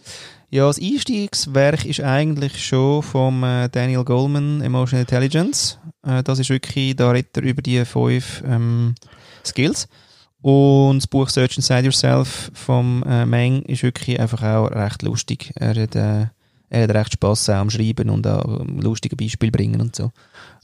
[0.56, 5.78] Ja, das Einstiegswerk ist eigentlich schon vom äh, Daniel Goleman, Emotional Intelligence.
[6.02, 8.94] Äh, das ist wirklich, da redet er über die fünf ähm,
[9.44, 9.86] Skills.
[10.40, 15.52] Und das Buch Search Inside Yourself vom äh, Meng ist wirklich einfach auch recht lustig.
[15.56, 16.28] Er hat, äh,
[16.70, 20.10] er hat recht Spass am Schreiben und auch lustige Beispiele bringen und so.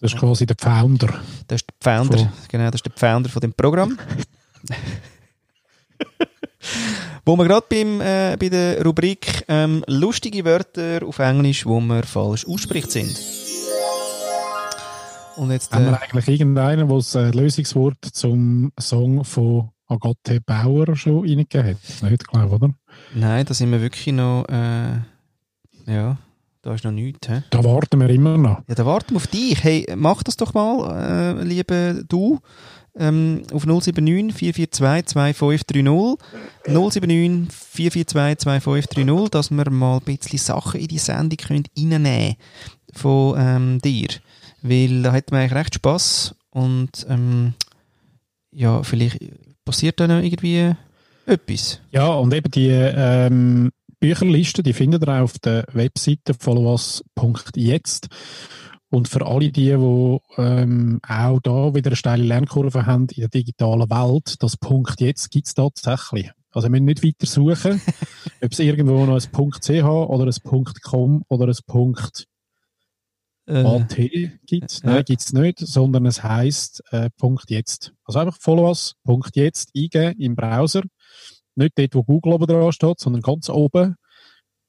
[0.00, 1.20] Das ist quasi der Founder.
[1.48, 2.28] Das ist der Founder, von...
[2.48, 3.98] genau, das ist der Founder von dem Programm.
[7.24, 12.46] Wo wir gerade äh, bei der Rubrik ähm, lustige Wörter auf Englisch, wo man falsch
[12.46, 13.18] ausspricht, sind.
[15.36, 19.70] Und jetzt, äh, Haben wir äh, eigentlich irgendeinen, der das äh, Lösungswort zum Song von
[19.88, 22.10] Agathe Bauer schon reingegeben hat?
[22.10, 22.74] Nicht, glaube ich, oder?
[23.14, 24.44] Nein, da sind wir wirklich noch.
[24.48, 25.00] Äh,
[25.86, 26.16] ja,
[26.62, 27.28] da ist noch nichts.
[27.28, 27.40] He?
[27.50, 28.62] Da warten wir immer noch.
[28.68, 29.62] Ja, da warten wir auf dich.
[29.62, 32.38] Hey, mach das doch mal, äh, liebe du.
[32.98, 36.18] Ähm, auf 079 442 2530
[36.66, 42.36] 079 442 2530, dass wir mal ein bisschen Sachen in die Sendung können reinnehmen
[42.92, 44.08] von ähm, dir.
[44.62, 47.54] Weil da hat man eigentlich recht Spass und ähm,
[48.52, 49.18] ja, vielleicht
[49.64, 50.72] passiert da noch irgendwie
[51.26, 51.80] etwas.
[51.90, 58.08] Ja, und eben die ähm, Bücherliste, die findet ihr auch auf der Webseite followers.jetzt.
[58.92, 63.30] Und für alle die, die ähm, auch da wieder eine steile Lernkurve haben in der
[63.30, 66.30] digitalen Welt, das Punkt jetzt gibt es tatsächlich.
[66.50, 67.80] Also wir müssen nicht weiter suchen,
[68.42, 71.94] ob es irgendwo noch ein .ch oder ein .com oder ein
[73.46, 74.84] Äh, .at gibt.
[74.84, 77.94] Nein, gibt es nicht, sondern es heisst äh, Punkt jetzt.
[78.04, 80.82] Also einfach follow us, Punkt jetzt eingeben im Browser.
[81.54, 83.96] Nicht dort, wo Google oben dran steht, sondern ganz oben.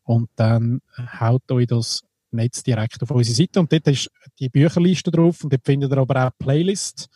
[0.03, 0.79] Und dann
[1.19, 3.59] haut euch das Netz direkt auf unsere Seite.
[3.59, 7.09] Und dort ist die Bücherliste drauf und dort findet ihr aber auch die Playlist.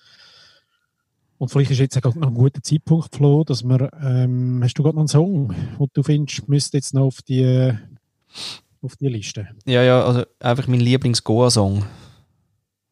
[1.40, 4.82] Und vielleicht ist jetzt auch noch ein guter Zeitpunkt, Flo, dass wir, ähm, hast du
[4.84, 7.74] gerade noch einen Song, den du findest, müsste jetzt noch auf die,
[8.82, 9.48] auf die Liste?
[9.66, 11.86] ja, ja, also einfach mein Lieblings-Goa-Song.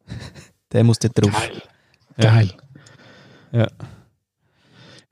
[0.71, 1.31] Der muss dort drauf.
[1.31, 1.61] Geil.
[2.17, 2.33] Ja.
[2.35, 2.51] Geil.
[3.51, 3.67] Ja.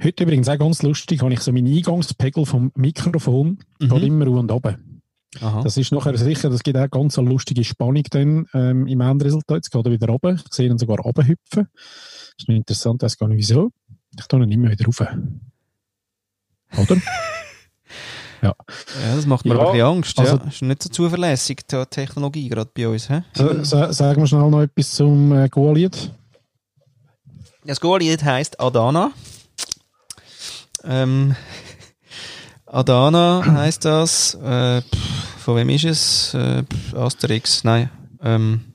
[0.04, 3.89] Heute übrigens auch ganz lustig, habe ich so meinen Eingangspegel vom Mikrofon, Mhm.
[3.89, 4.93] geht immer und oben.
[5.41, 5.62] Aha.
[5.63, 9.58] Das ist nachher sicher, das gibt auch ganz eine lustige Spannung dann ähm, im Endresultat.
[9.58, 10.34] Jetzt geht er wieder runter.
[10.36, 11.67] Ich sehe ihn sogar runterhüpfen.
[11.74, 13.72] Das ist noch interessant, ich weiß gar nicht wieso.
[14.17, 15.02] Ich tue ihn immer wieder rauf.
[16.78, 16.98] Oder?
[18.41, 18.54] Ja,
[19.15, 20.19] das macht mir Ja, ein bisschen Angst.
[20.19, 20.43] also- ja.
[20.50, 23.08] Ist nicht so zuverlässig, die Technologie gerade bei uns.
[23.08, 23.22] He?
[23.34, 26.12] Sa- sa- Sagen wir schnell noch etwas zum äh, Goa-Lied.
[27.63, 29.12] Das Goalied heisst Adana.
[30.84, 31.38] Ähm,
[32.65, 34.34] Adana heisst das.
[34.36, 36.34] Äh, pff, von wem ist es?
[36.34, 36.64] Äh,
[36.96, 37.90] Asterix, nein.
[38.22, 38.74] Ähm,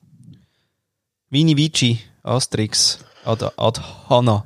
[1.30, 4.44] Vini Vici, Asterix, Ad Adhana.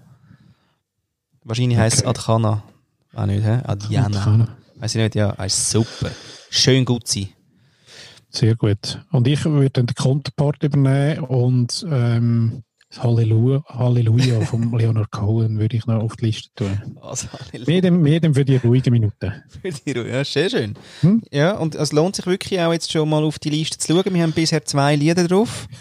[1.44, 2.04] Wahrscheinlich heisst es.
[2.04, 2.62] Adhana.
[3.14, 3.60] Auch nicht, hä?
[3.64, 4.48] Adjana.
[4.76, 5.30] Weiß ich nicht, ja.
[5.32, 6.10] Ist super.
[6.50, 7.28] Schön gut sein.
[8.30, 9.04] Sehr gut.
[9.10, 12.62] Und ich würde dann den Counterpart übernehmen und ähm,
[12.94, 16.98] das Halleluja, Halleluja von Leonard Cohen würde ich noch auf die Liste tun.
[17.00, 17.26] Also,
[17.66, 19.32] Mehr dem, mehr dem für die ruhigen Minuten.
[19.62, 20.08] Für die Ruhe.
[20.10, 20.74] Ja, sehr schön.
[21.00, 21.22] Hm?
[21.30, 24.12] Ja, und es lohnt sich wirklich auch jetzt schon mal auf die Liste zu schauen.
[24.14, 25.66] Wir haben bisher zwei Lieder drauf.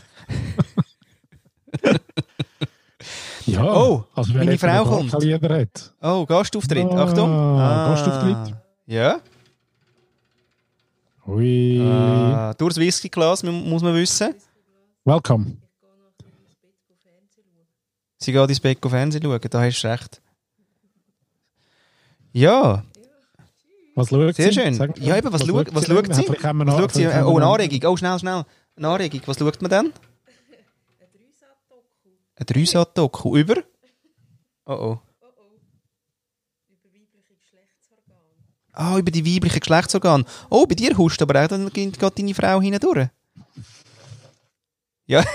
[3.47, 5.12] Ja, Oh, also meine Frau kommt.
[5.13, 5.93] hat.
[6.02, 6.86] Oh, Gastauftritt.
[6.91, 7.30] Ah, Achtung.
[7.58, 8.56] Gastauftritt.
[8.86, 9.19] Ja.
[11.28, 11.82] Ui.
[11.82, 14.36] Ah, durchs Whiskyglas mu- muss man wissen.
[15.06, 15.58] Welcome.
[18.22, 20.22] Sie geht ins auf Fernsehen schauen, da hast du recht.
[22.34, 22.84] Ja,
[23.96, 24.54] Was schaut sehr sie?
[24.54, 24.74] schön.
[24.76, 25.96] Sag Ja, eben, was, schaut, was denn?
[25.96, 26.24] schaut sie?
[26.48, 27.00] Haben wir Was schaut sie?
[27.02, 27.92] vielleicht haben Oh, eine Anregung.
[27.92, 28.46] Oh, schnell, schnell.
[28.78, 29.22] Eine Anregung.
[29.26, 29.94] Was schaut man dann?
[32.36, 33.36] Ein Dreisat-Doku.
[33.38, 33.56] Über?
[34.66, 35.00] Oh oh.
[38.74, 40.24] Ah, über die weiblichen Geschlechtsorgane.
[40.50, 43.10] Oh, bei dir huscht aber auch, dann geht deine Frau hindurch.
[45.08, 45.24] Ja.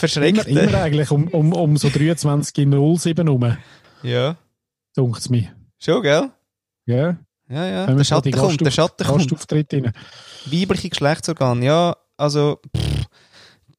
[0.00, 0.46] Verschreckt.
[0.46, 3.56] Immer, immer eigentlich um, um, um so 23.07 herum,
[4.02, 4.36] Ja.
[4.96, 5.48] dunkt es mir.
[5.78, 6.30] Schon, gell?
[6.86, 7.16] Ja,
[7.48, 7.86] Ja, ja.
[7.86, 9.18] Der Schatten kommt, der Gastauf- Schatten kommt.
[9.20, 9.92] Gastauftritt rein.
[10.46, 13.04] Weibliche Geschlechtsorgane, ja, also, pff,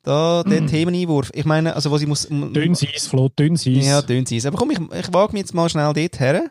[0.04, 1.30] da, der Themeneinwurf.
[1.34, 2.28] Ich meine, also, was ich muss.
[2.28, 3.86] Dünnes Eis, Flo, dünnes Eis.
[3.86, 4.46] Ja, dünn sein.
[4.48, 6.50] Aber komm, ich, ich wage mich jetzt mal schnell dort her,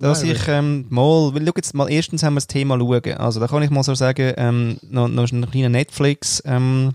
[0.00, 3.16] dass Nein, ich ähm, mal, weil schau jetzt mal, erstens haben wir das Thema schauen.
[3.18, 6.94] Also, da kann ich mal so sagen, ähm, noch, noch ein kleiner Netflix, ähm,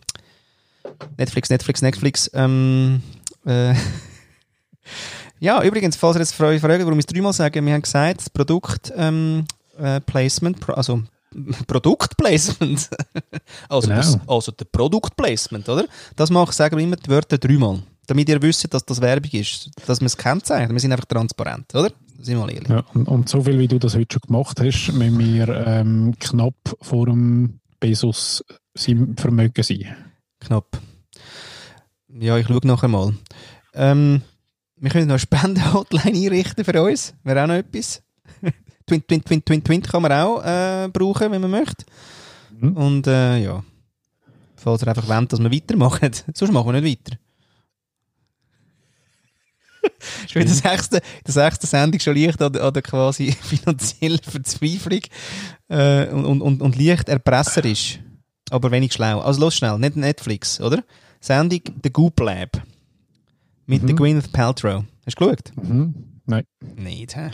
[1.17, 3.01] Netflix, Netflix, Netflix, ähm,
[3.45, 3.73] äh,
[5.39, 8.19] ja, übrigens, falls ihr jetzt fra- fragt, warum ich es dreimal sage, wir haben gesagt,
[8.19, 9.45] das Produkt, ähm,
[9.77, 11.03] äh, Placement, also,
[11.67, 12.89] Produktplacement.
[13.69, 13.97] also, Genau.
[13.99, 15.85] das, also der Produktplacement, oder?
[16.15, 17.81] Das mache ich, sagen wir immer die Wörter dreimal.
[18.05, 19.69] Damit ihr wisst, dass das Werbung ist.
[19.87, 20.73] Dass wir es kennzeichnen.
[20.75, 21.89] Wir sind einfach transparent, oder?
[22.19, 22.67] Sind wir mal ehrlich.
[22.69, 26.13] Ja, und, und so viel, wie du das heute schon gemacht hast, müssen wir ähm,
[26.19, 28.43] knapp vor dem Bezos
[28.75, 29.95] sein Vermögen sein.
[30.45, 30.79] Knapp.
[32.09, 33.13] Ja, ich schaue nachher mal.
[33.73, 34.21] Ähm,
[34.77, 37.13] wir können noch eine Spenden-Hotline einrichten für uns.
[37.23, 38.03] Wäre auch noch etwas.
[38.85, 41.85] Twin, Twin, Twin, Twin, Twin kann man auch äh, brauchen, wenn man möchte.
[42.59, 42.77] Mhm.
[42.77, 43.63] Und äh, ja,
[44.55, 47.17] falls ihr einfach wollt, dass wir weitermachen, sonst machen wir nicht weiter.
[50.29, 55.01] Schon in der sechsten, der sechsten Sendung schon leicht an, an der quasi finanziellen Verzweiflung
[55.67, 57.99] äh, und, und, und, und leicht erpresserisch,
[58.49, 59.19] aber wenig schlau.
[59.21, 60.83] Also los schnell, nicht Netflix, oder?
[61.19, 62.61] Sendung The Goop Lab
[63.65, 63.87] mit Mhm.
[63.87, 64.83] der Gwyneth Paltrow.
[65.05, 65.51] Hast du geschaut?
[65.61, 65.93] Mhm.
[66.25, 66.43] Nein.
[66.75, 67.31] Nicht, hä?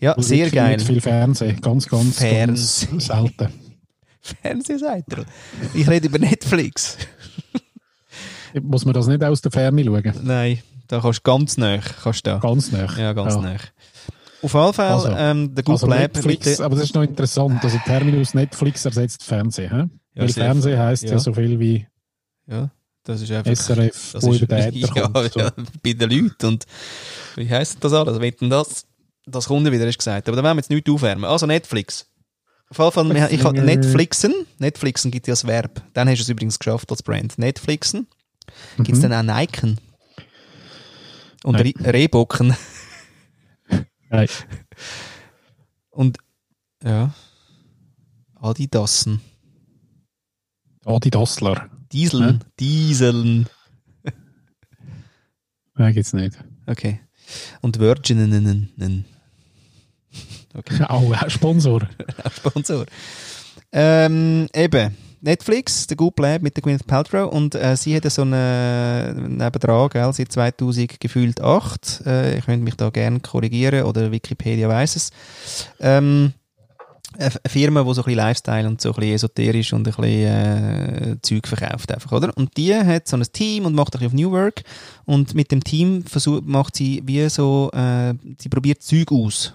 [0.00, 0.76] Ja, Also sehr geil.
[0.76, 3.00] Nicht viel Fernsehen, ganz, ganz, ganz Fernsehen.
[3.00, 3.48] selten.
[4.20, 5.26] Fernsehseite.
[5.74, 6.96] Ich rede über Netflix.
[8.62, 10.02] Muss man das nicht aus der Ferne schauen?
[10.22, 11.78] Nein, da kannst du ganz nah.
[11.78, 12.38] Kannst da.
[12.38, 12.86] Ganz nah.
[12.96, 13.56] Ja, ganz nah.
[14.42, 17.64] Auf jeden Fall, Also, ähm, der Good Also Lab Netflix, aber das ist noch interessant.
[17.64, 19.70] Also Terminus Netflix ersetzt Fernsehen.
[19.70, 19.84] Hä?
[20.14, 21.10] Weil sehr- Fernsehen heisst ja.
[21.12, 21.18] ja.
[21.18, 21.86] so viel wie
[22.46, 22.70] Ja,
[23.04, 23.50] das ist einfach...
[23.52, 25.32] SRF, Das wo ist, über den Äther ja, kommt.
[25.32, 25.40] So.
[25.40, 26.46] ja, bei den Leuten.
[26.46, 26.66] Und
[27.36, 28.20] wie heisst das alles?
[28.20, 28.86] Wenn denn das?
[29.26, 30.28] Das kommt wieder, du gesagt.
[30.28, 31.24] Aber da wollen wir jetzt nicht aufwärmen.
[31.24, 32.06] Also Netflix.
[32.70, 34.34] Auf jeden Fall, wir- ich habe Netflixen.
[34.58, 35.82] Netflixen gibt ja das Verb.
[35.94, 37.38] Dann hast du es übrigens geschafft als Brand.
[37.38, 38.06] Netflixen.
[38.76, 39.10] Gibt es Mhm.
[39.10, 39.76] dann auch Nike?
[41.44, 41.72] Und Nein.
[41.80, 42.54] Re Rehbocken.
[44.10, 44.28] Nein.
[45.90, 46.18] Und,
[46.82, 47.14] ja.
[48.36, 49.20] Adidasen.
[50.84, 51.68] Adi Dassler.
[51.92, 52.44] Dieseln.
[52.60, 53.46] Dieseln.
[55.74, 56.36] Nein, gibt's nicht.
[56.66, 57.00] Okay.
[57.60, 58.68] Und Virgin.
[60.54, 60.84] Okay.
[60.88, 61.80] Auch auch Sponsor.
[62.36, 62.86] Sponsor.
[63.72, 68.22] Ähm, eben, Netflix, der Good Lab mit der Gwyneth Paltrow und äh, sie hat so
[68.22, 72.02] einen nebendran, gell, seit 2000 gefühlt 8.
[72.06, 75.10] Äh, ich könnte mich da gerne korrigieren oder Wikipedia weiss es.
[75.80, 76.34] Ähm,
[77.18, 80.04] eine Firma, die so ein bisschen Lifestyle und so ein bisschen esoterisch und ein bisschen
[80.04, 82.36] äh, Zeug verkauft einfach, oder?
[82.36, 84.62] Und die hat so ein Team und macht ein bisschen auf New Work
[85.04, 89.52] und mit dem Team versucht, macht sie wie so, äh, sie probiert Zeug aus.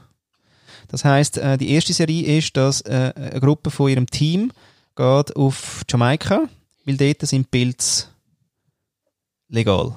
[0.88, 4.52] Das heißt, äh, die erste Serie ist, dass äh, eine Gruppe von ihrem Team
[4.96, 6.50] geht auf Jamaika,
[6.86, 8.08] weil dort sind Pilze
[9.50, 9.96] legal.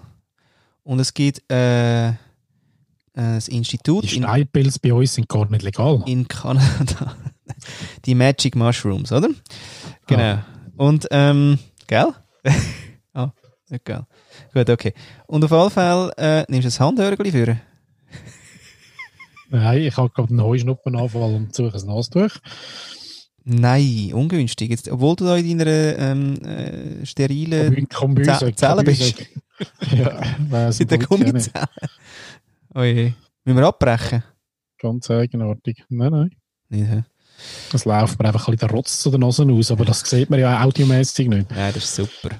[0.85, 2.13] Und es gibt äh,
[3.15, 6.03] das Institut Die in, Steinpilze bei uns sind gar nicht legal.
[6.07, 7.17] in Kanada.
[8.07, 9.29] Die Magic Mushrooms, oder?
[10.07, 10.39] Genau.
[10.77, 12.09] Und, ähm, gell?
[13.15, 13.31] ah,
[13.69, 14.07] nicht gell.
[14.55, 14.93] Gut, okay.
[15.27, 17.57] Und auf alle Fälle, äh, nimmst du das Handhörgeli für?
[19.51, 22.31] Nein, ich habe gerade einen Heuschnuppenanfall und suche ein Nastuch.
[23.45, 24.71] Nein, ungünstig.
[24.71, 28.77] Jetzt, obwohl du da in deiner ähm, äh, sterilen Komm bei uns Ze- weg, Zellen
[28.77, 29.27] komm bei uns bist.
[29.93, 30.99] Ja, weiss mit der.
[30.99, 31.69] Gummizelle.
[32.75, 33.13] Oh je.
[33.45, 34.25] Müssen wir abbrechen?
[34.79, 35.85] Ganz eigenartig.
[35.89, 36.31] Nein, nein.
[36.69, 37.05] Nicht,
[37.73, 40.31] Es läuft mir einfach ein bisschen der Rotz zu den Nasen aus, aber das sieht
[40.31, 41.51] man ja audiomäßig nicht.
[41.51, 42.31] Nein, das ist super.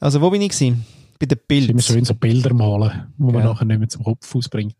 [0.00, 0.84] Also, wo bin ich gewesen?
[1.18, 3.48] Bei den ist immer schön so Bilder malen, wo man Ja.
[3.52, 4.74] nachher nicht mehr zum Kopf ausbringt.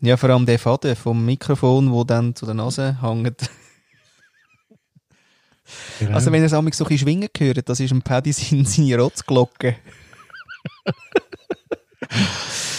[0.00, 3.50] Ja, vor allem der Faden vom Mikrofon, wo dann zu der Nase hängt.
[5.98, 6.14] Genau.
[6.14, 8.98] Also, wenn ihr es einmal so ein bisschen schwingen hört, das ist ein Paddy seine
[8.98, 9.76] Rotzglocke.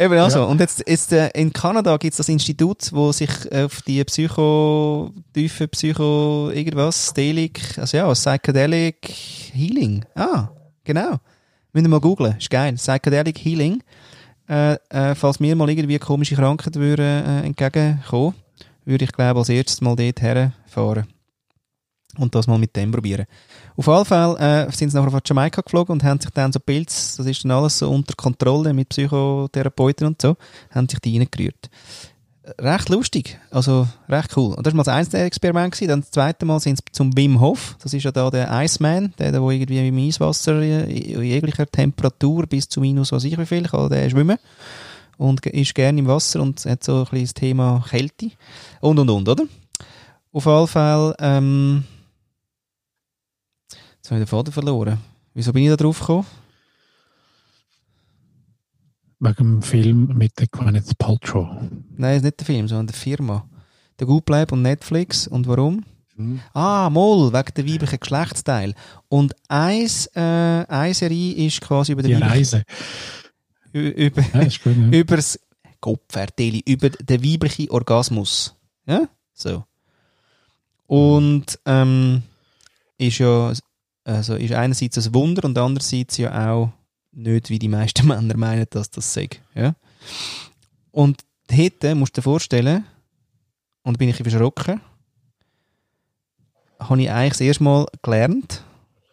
[0.00, 3.82] Eben also, und jetzt, jetzt äh, in Kanada gibt es das Institut, wo sich auf
[3.82, 8.96] die Psycho, tiefe Psycho, irgendwas, Stelic, also ja, Psychedelic
[9.52, 10.06] Healing.
[10.14, 10.48] Ah,
[10.84, 11.18] genau.
[11.74, 12.72] Müsst ihr mal googlen, ist geil.
[12.76, 13.82] Psychedelic Healing.
[14.48, 18.34] Äh, äh, falls mir mal irgendwie komische Krankheiten würden, äh, entgegenkommen,
[18.86, 21.08] würde ich glaube als erstes mal dort herfahren.
[22.18, 23.26] Und das mal mit dem probieren.
[23.76, 26.58] Auf jeden Fall äh, sind sie nachher auf Jamaika geflogen und haben sich dann so
[26.58, 30.36] Pilze, das ist dann alles so unter Kontrolle mit Psychotherapeuten und so,
[30.70, 31.70] haben sich die reingerührt.
[32.58, 34.54] Recht lustig, also recht cool.
[34.54, 35.72] Und das war mal das einzige Experiment.
[35.72, 35.88] Gewesen.
[35.88, 39.14] Dann das zweite Mal sind sie zum Wim Hof, das ist ja da der Iceman,
[39.18, 43.68] der, der irgendwie im Eiswasser in jeglicher Temperatur bis zu minus was ich wie viel
[43.68, 44.38] kann, der schwimmen
[45.20, 48.30] und ist gerne im Wasser und hat so ein bisschen das Thema Kälte
[48.80, 49.44] und und und, oder?
[50.32, 51.84] Auf jeden Fall, ähm,
[54.10, 54.98] jetzt habe ich den Faden verloren.
[55.34, 56.26] Wieso bin ich da drauf gekommen?
[59.20, 61.48] Wegen dem Film mit der Gwyneth Paltrow.
[61.96, 63.46] Nein, ist nicht der Film, sondern die Firma.
[63.98, 65.26] Der Lab und Netflix.
[65.28, 65.84] Und warum?
[66.52, 68.74] Ah, Moll, wegen der weiblichen Geschlechtsteil.
[69.08, 72.64] Und eins, äh, eine Serie ist quasi über den Die Reise.
[73.72, 74.88] über, Ja, gut, ja.
[75.00, 75.38] übers
[75.80, 78.54] Kopfverteilung, über den weiblichen Orgasmus.
[78.86, 79.08] Ja?
[79.34, 79.64] So.
[80.86, 82.22] Und, ähm,
[82.98, 83.52] ist ja,
[84.14, 86.72] also ist einerseits ein Wunder und andererseits ja auch
[87.12, 89.28] nicht, wie die meisten Männer meinen, dass das sei.
[89.54, 89.74] Ja?
[90.90, 92.84] Und heute, musst du dir vorstellen,
[93.82, 94.80] und da bin ich ein bisschen erschrocken,
[96.78, 98.64] habe ich eigentlich das erste Mal gelernt,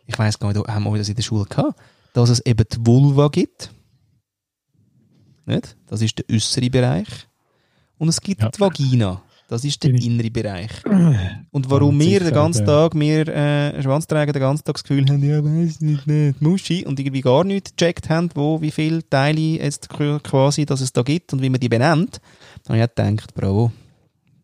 [0.06, 1.78] ich weiss gar nicht, haben wir das in der Schule gehabt,
[2.14, 3.72] dass es eben die Vulva gibt.
[5.46, 5.76] Nicht?
[5.88, 7.08] Das ist der äußere Bereich.
[7.98, 8.50] Und es gibt Ja.
[8.50, 9.22] die Vagina.
[9.50, 10.70] Das ist der innere Bereich.
[10.86, 12.66] Und warum wir den ganzen.
[12.66, 16.86] Tag, wir äh, Schwanzträger den ganzen Tag das Gefühl haben, ja, weiss nicht, nicht, Muschi,
[16.86, 20.92] und irgendwie gar nicht gecheckt haben, wo, wie viele Teile jetzt qu- quasi, dass es
[20.92, 22.20] da gibt und wie man die benennt,
[22.66, 23.72] dann habe ich gedacht, bravo,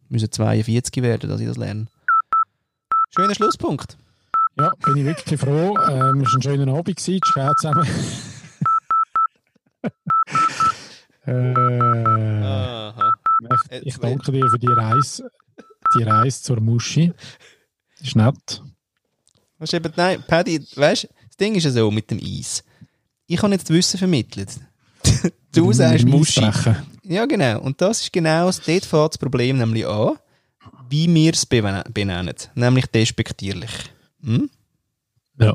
[0.08, 1.88] müssen 42 werden, dass ich das lerne.
[3.14, 3.98] Schöner Schlusspunkt.
[4.58, 5.76] Ja, bin ich wirklich froh.
[5.90, 7.88] Ähm, es war ein schöner Abend, gewesen, ciao zusammen.
[11.26, 13.14] äh, Aha.
[13.72, 15.30] Ich, ich danke dir für die Reise,
[15.98, 17.14] die Reise zur Muschi.
[17.98, 18.62] Das ist nett.
[19.60, 22.64] Weißt du, eben, nein, Paddy, weißt du, Das Ding ist ja so mit dem Eis.
[23.28, 24.60] Ich habe jetzt Wissen vermittelt.
[25.54, 26.44] du sagst Muschi.
[26.44, 26.76] Eisbrechen.
[27.04, 27.62] Ja, genau.
[27.62, 30.18] Und das ist genau das, dort fängt das Problem nämlich an,
[30.90, 32.36] wie wir es benennen.
[32.56, 33.72] Nämlich despektierlich.
[34.22, 34.50] Hm?
[35.40, 35.54] Ja.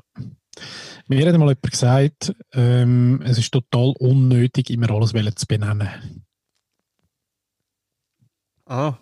[1.07, 5.89] Mir hat mal jemand gesagt, ähm, es ist total unnötig, immer alles zu benennen.
[8.69, 8.95] Ah.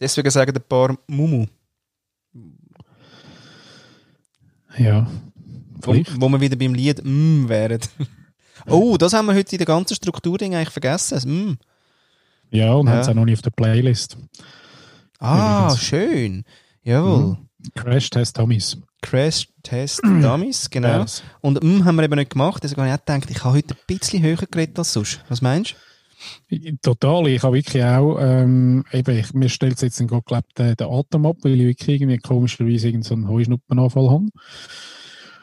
[0.00, 1.46] Deswegen sagen ein paar Mumu.
[4.76, 5.06] Ja.
[5.80, 6.20] Wo, Vielleicht.
[6.20, 7.80] wo wir wieder beim Lied mm wären.
[8.66, 11.14] oh, das haben wir heute in der ganzen Strukturding eigentlich vergessen.
[11.14, 11.52] das Mm.
[12.50, 12.92] Ja, und Ja.
[12.94, 14.16] haben es auch noch nicht auf der Playlist.
[15.18, 15.82] Ah, Übrigens.
[15.82, 16.44] schön.
[16.82, 17.38] Jawohl.
[17.74, 18.76] Crash Test Dummies.
[19.02, 21.00] Crash Test Dummies, genau.
[21.02, 21.22] Yes.
[21.40, 22.62] Und mm haben wir eben nicht gemacht.
[22.62, 25.24] Deswegen habe ich auch gedacht, ich habe heute ein bisschen höher geredet als sonst.
[25.28, 25.76] Was meinst
[26.82, 30.76] Total, ich habe wirklich auch, ähm, eben, ich, mir stellt jetzt in Gott glaubt den,
[30.76, 34.26] den Atem ab, weil ich wirklich irgendwie komischerweise irgendeinen so einen Heuschnuppenanfall habe.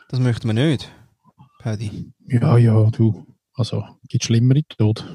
[0.10, 0.92] Das möchten wir nicht,
[1.60, 2.12] Paddy.
[2.28, 5.06] Ja, ja, du, also, gibt schlimmere Tod.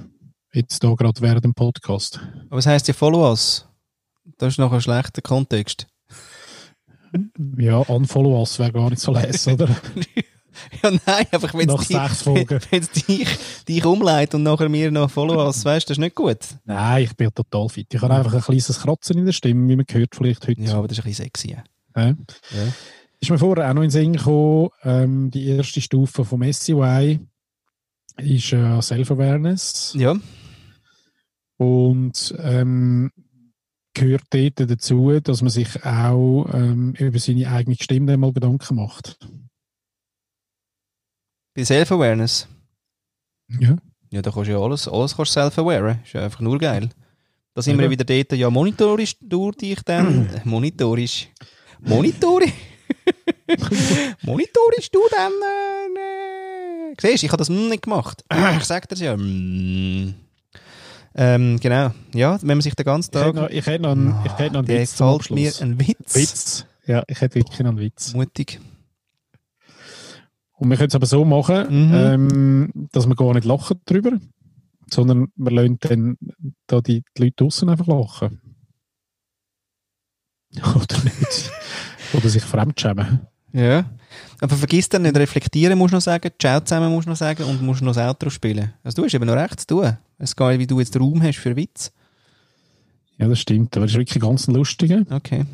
[0.52, 2.20] Jetzt da gerade während dem Podcast.
[2.48, 3.68] Aber es heisst ja Follow Us.
[4.38, 5.86] Das ist noch ein schlechter Kontext.
[7.58, 9.68] Ja, Unfollow Us wäre gar nicht so leise, oder?
[10.82, 13.28] ja, nein, einfach wenn es dich,
[13.68, 16.38] dich umleitet und nachher mir noch Follow Us, weißt du, das ist nicht gut.
[16.64, 17.92] Nein, ich bin total fit.
[17.92, 20.62] Ich habe einfach ein kleines Kratzen in der Stimme, wie man gehört vielleicht heute.
[20.62, 21.50] Ja, aber das ist ein bisschen sexy.
[21.50, 21.64] Ja.
[21.96, 22.08] Ja.
[22.08, 22.72] Ja.
[23.20, 27.20] Ist mir vorher auch noch in den Sinn gekommen, ähm, die erste Stufe vom SCY
[28.18, 30.14] ist äh, Self-Awareness ja.
[31.56, 33.10] und ähm,
[33.94, 39.18] gehört dort dazu, dass man sich auch ähm, über seine eigene Stimme mal Gedanken macht.
[41.54, 42.48] Bei Self-Awareness.
[43.60, 43.76] Ja.
[44.10, 45.98] Ja, da kannst du ja alles, alles kannst self-aware.
[46.04, 46.88] Ist ja einfach nur geil.
[47.54, 47.90] Da sind wir Ja.
[47.90, 50.28] ja wieder dort, ja, monitorisch durch dich dann.
[50.44, 51.28] monitorisch.
[51.80, 52.52] Monitorisch.
[54.22, 55.32] monitorisch du dann.
[55.32, 56.94] Äh, äh.
[57.00, 58.24] Siehst du, ich habe das nicht gemacht.
[58.58, 59.16] ich sag dir ja.
[59.16, 60.14] Mm.
[61.16, 61.92] Ähm, genau.
[62.12, 63.42] Ja, wenn man sich den ganzen Ich hätte Tag.
[63.42, 65.62] noch, ich hätte noch einen, ich hätte noch einen der Witz mir Abschluss.
[65.62, 66.14] ein Witz.
[66.14, 66.66] Witz.
[66.86, 68.14] Ja, ich hätte wirklich noch einen Witz.
[68.14, 68.60] Mutig.
[70.56, 71.94] Und wir können es aber so machen, Mhm.
[71.94, 74.12] ähm, dass wir gar nicht lachen drüber,
[74.90, 76.16] sondern wir lassen dann
[76.66, 78.40] da die, die Leute draussen einfach lachen.
[80.74, 81.50] Oder nicht.
[82.12, 83.20] Oder sich fremdschämen.
[83.52, 83.84] Ja.
[84.40, 87.44] Aber vergiss dann nicht, reflektieren musst du noch sagen, Ciao zusammen musst du noch sagen
[87.44, 88.72] und musst noch das Outro spielen.
[88.84, 89.96] Also du hast eben noch recht zu tun.
[90.18, 91.92] Es geil, wie du jetzt Raum hast für Witz.
[93.18, 93.76] Ja, das stimmt.
[93.76, 95.04] Aber das ist wirklich ganz ein lustiger.
[95.10, 95.44] Okay.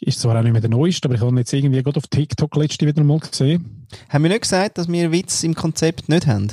[0.00, 2.06] Ist zwar auch nicht mehr der neueste, aber ich habe ihn jetzt irgendwie gerade auf
[2.06, 3.86] TikTok letzte wieder mal gesehen.
[4.08, 6.52] Haben wir nicht gesagt, dass wir Witz im Konzept nicht haben?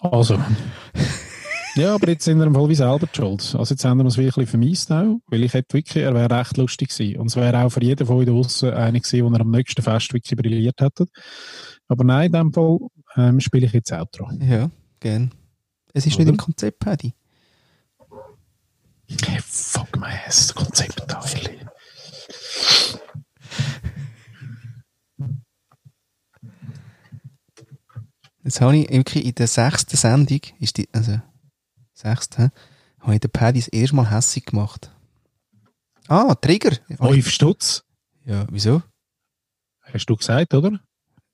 [0.00, 0.38] Also.
[1.74, 3.54] ja, aber jetzt sind wir im Fall wie selber schuld.
[3.58, 6.56] Also jetzt haben wir es wirklich vermisst auch, weil ich hätte wirklich, er wäre recht
[6.56, 7.20] lustig gewesen.
[7.20, 9.82] Und es wäre auch für jeden von euch draussen einer gewesen, wo er am nächsten
[9.82, 11.06] Fest wirklich brilliert hätte.
[11.88, 12.78] Aber nein, in dem Fall
[13.16, 14.30] ähm, spiele ich jetzt Outro.
[14.40, 15.32] Ja, gern.
[15.92, 16.24] Es ist Oder?
[16.24, 17.14] nicht im Konzept, Paddy.
[19.08, 21.64] Hey, fuck my ass, das Konzept da, ehrlich.
[28.44, 31.20] Jetzt habe ich wirklich in der sechsten Sendung, ist die, also,
[31.92, 32.50] sechste,
[33.00, 34.90] habe ich den Paddy das erste Mal hässig gemacht.
[36.06, 36.76] Ah, Trigger.
[36.96, 37.84] Fünf Stutz,
[38.24, 38.82] Ja, wieso?
[39.92, 40.80] hast du gesagt, oder?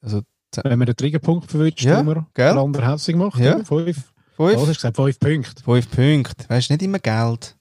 [0.01, 0.23] Also,
[0.63, 2.53] Wenn man den Triggerpunkt verwünscht, Ja, wo man gell?
[2.53, 3.39] den anderen hässlich macht.
[3.41, 3.63] Ja.
[3.65, 3.67] Fünf.
[3.67, 4.97] fünf, Was hast du gesagt?
[4.97, 5.63] Fünf Punkte.
[5.65, 6.49] fünf Punkte.
[6.49, 7.57] Weißt du, nicht immer Geld.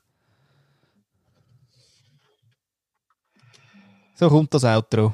[4.23, 5.13] So kommt das Outro.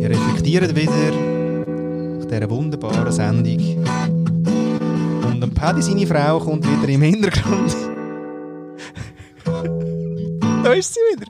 [0.00, 1.10] Wir reflektieren wieder
[2.18, 3.84] nach dieser wunderbaren Sendung.
[5.22, 7.76] Und ein Paddy, seine Frau, kommt wieder im Hintergrund.
[10.64, 11.26] da ist sie wieder.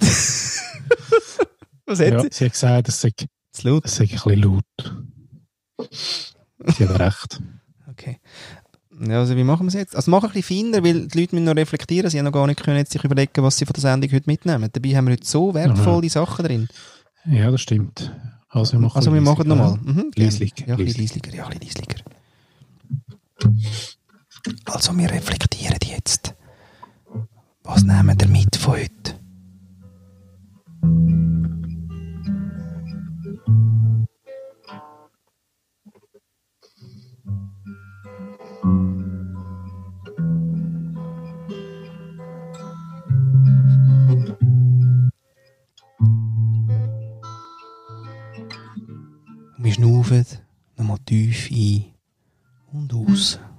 [1.84, 2.28] Was hat Ja, sie?
[2.32, 3.10] sie hat gesagt, es sei,
[3.52, 4.64] es sei ein bisschen laut.
[6.74, 7.42] Sie hat recht.
[7.96, 8.18] Okay.
[9.08, 9.96] Ja, also wie machen wir es jetzt?
[9.96, 12.10] Also mach ein bisschen feiner, weil die Leute müssen noch reflektieren.
[12.10, 14.30] Sie haben noch gar nicht können jetzt sich überlegen, was sie von der Sendung heute
[14.30, 14.68] mitnehmen.
[14.72, 16.68] Dabei haben wir heute so wertvolle Sachen drin.
[17.26, 18.12] Ja, das stimmt.
[18.48, 19.78] Also wir machen, Also wir machen leislicher.
[19.80, 19.94] nochmal.
[19.94, 20.10] Mhm.
[20.14, 21.22] Leislich, Ja, ein bisschen.
[21.34, 21.84] Ja, ein bisschen.
[24.66, 26.34] Also wir reflektieren jetzt.
[27.64, 29.14] Was nehmen wir mit von heute?
[50.14, 50.38] Schnaufen
[50.76, 51.94] nochmal tief ein
[52.72, 53.32] und aus.
[53.32, 53.53] Ciao